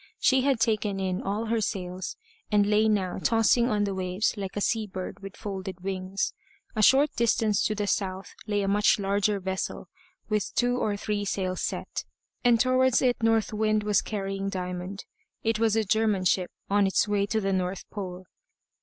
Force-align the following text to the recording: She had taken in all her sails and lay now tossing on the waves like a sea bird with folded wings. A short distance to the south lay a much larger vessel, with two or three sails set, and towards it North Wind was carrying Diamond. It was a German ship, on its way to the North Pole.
She 0.17 0.41
had 0.41 0.59
taken 0.59 0.99
in 0.99 1.21
all 1.21 1.45
her 1.45 1.61
sails 1.61 2.15
and 2.51 2.65
lay 2.65 2.89
now 2.89 3.19
tossing 3.19 3.69
on 3.69 3.83
the 3.83 3.93
waves 3.93 4.33
like 4.35 4.57
a 4.57 4.59
sea 4.59 4.87
bird 4.87 5.19
with 5.19 5.37
folded 5.37 5.81
wings. 5.81 6.33
A 6.75 6.81
short 6.81 7.11
distance 7.15 7.63
to 7.65 7.75
the 7.75 7.85
south 7.85 8.33
lay 8.47 8.63
a 8.63 8.67
much 8.67 8.97
larger 8.97 9.39
vessel, 9.39 9.89
with 10.27 10.55
two 10.55 10.77
or 10.77 10.97
three 10.97 11.23
sails 11.23 11.61
set, 11.61 12.03
and 12.43 12.59
towards 12.59 13.03
it 13.03 13.21
North 13.21 13.53
Wind 13.53 13.83
was 13.83 14.01
carrying 14.01 14.49
Diamond. 14.49 15.05
It 15.43 15.59
was 15.59 15.75
a 15.75 15.83
German 15.83 16.25
ship, 16.25 16.49
on 16.67 16.87
its 16.87 17.07
way 17.07 17.27
to 17.27 17.39
the 17.39 17.53
North 17.53 17.87
Pole. 17.91 18.25